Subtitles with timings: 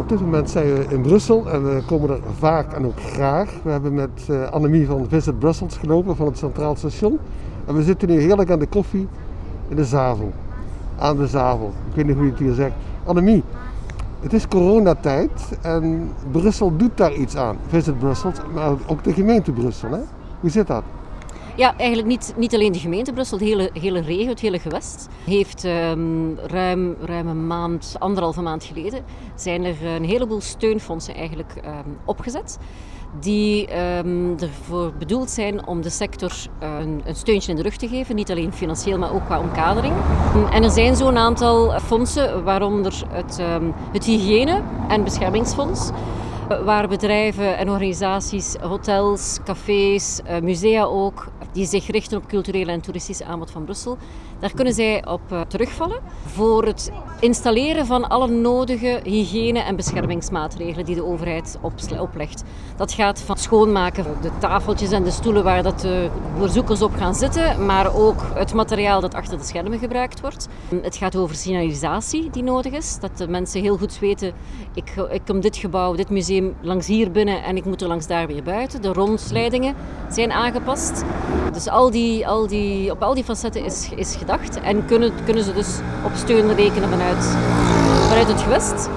[0.00, 3.50] Op dit moment zijn we in Brussel en we komen er vaak en ook graag.
[3.62, 7.18] We hebben met uh, Annemie van Visit Brussels gelopen van het Centraal Station.
[7.66, 9.08] En we zitten nu heerlijk aan de koffie
[9.68, 10.32] in de zavel.
[10.98, 11.72] Aan de zavel.
[11.88, 12.72] Ik weet niet hoe je het hier zegt.
[13.04, 13.42] Annemie,
[14.20, 17.56] het is coronatijd en Brussel doet daar iets aan.
[17.68, 19.90] Visit Brussels, maar ook de gemeente Brussel.
[19.90, 20.00] Hè?
[20.40, 20.82] Hoe zit dat?
[21.60, 25.08] Ja, eigenlijk niet, niet alleen de gemeente Brussel, de hele, hele regio, het hele gewest.
[25.24, 29.04] Heeft um, ruim, ruim een maand, anderhalve maand geleden,
[29.34, 32.58] zijn er een heleboel steunfondsen eigenlijk um, opgezet.
[33.20, 37.76] Die um, ervoor bedoeld zijn om de sector uh, een, een, steuntje in de rug
[37.76, 38.14] te geven.
[38.14, 39.94] Niet alleen financieel, maar ook qua omkadering.
[40.52, 43.38] En er zijn zo'n aantal fondsen, waaronder het,
[43.92, 45.90] het Hygiëne- en Beschermingsfonds
[46.64, 53.24] waar bedrijven en organisaties, hotels, cafés, musea ook, die zich richten op culturele en toeristische
[53.24, 53.98] aanbod van Brussel.
[54.38, 60.84] Daar kunnen zij op uh, terugvallen voor het installeren van alle nodige hygiëne- en beschermingsmaatregelen
[60.84, 61.58] die de overheid
[61.98, 62.42] oplegt.
[62.76, 67.14] Dat gaat van schoonmaken, de tafeltjes en de stoelen waar dat de bezoekers op gaan
[67.14, 70.48] zitten, maar ook het materiaal dat achter de schermen gebruikt wordt.
[70.82, 74.32] Het gaat over signalisatie die nodig is, dat de mensen heel goed weten,
[74.74, 78.06] ik, ik kom dit gebouw, dit museum langs hier binnen en ik moet er langs
[78.06, 78.82] daar weer buiten.
[78.82, 79.74] De rondleidingen
[80.08, 81.04] zijn aangepast.
[81.52, 85.44] Dus al die, al die, op al die facetten is, is gedacht en kunnen, kunnen
[85.44, 87.24] ze dus op steun rekenen vanuit,
[88.08, 88.88] vanuit het gewest.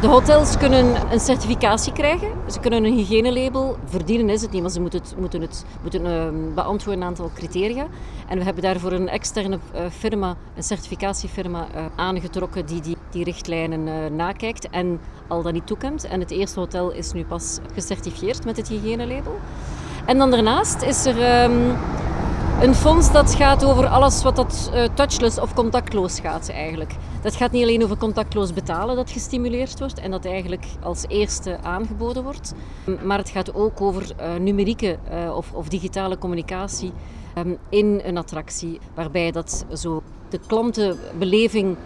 [0.00, 2.28] De hotels kunnen een certificatie krijgen.
[2.50, 3.76] Ze kunnen een hygiënelabel.
[3.84, 7.30] Verdienen is het niet, maar ze moeten, het, moeten, het, moeten uh, beantwoorden een aantal
[7.34, 7.86] criteria.
[8.28, 13.24] En we hebben daarvoor een externe uh, firma, een certificatiefirma, uh, aangetrokken die die, die
[13.24, 16.04] richtlijnen nakijkt en al dan niet toekent.
[16.04, 19.38] En het eerste hotel is nu pas gecertificeerd met het hygiënelabel.
[20.06, 21.76] En dan daarnaast is er um,
[22.60, 26.94] een fonds dat gaat over alles wat dat uh, touchless of contactloos gaat eigenlijk.
[27.22, 31.58] Dat gaat niet alleen over contactloos betalen dat gestimuleerd wordt en dat eigenlijk als eerste
[31.62, 32.54] aangeboden wordt.
[33.02, 36.92] Maar het gaat ook over uh, numerieke uh, of, of, digitale communicatie
[37.38, 38.80] um, in een attractie.
[38.94, 41.76] Waarbij dat zo de klantenbeleving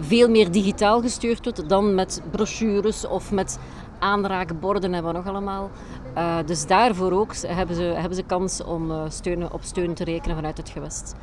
[0.00, 3.58] veel meer digitaal gestuurd wordt dan met brochures of met
[3.98, 5.70] aanraakborden en wat nog allemaal.
[6.16, 10.04] Uh, dus daarvoor ook hebben ze, hebben ze kans om uh, steun, op steun te
[10.04, 11.14] rekenen vanuit het gewest.